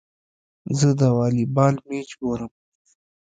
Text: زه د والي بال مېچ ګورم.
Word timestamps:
زه 0.77 0.89
د 0.99 1.01
والي 1.17 1.45
بال 1.55 1.75
مېچ 1.87 2.09
ګورم. 2.21 2.51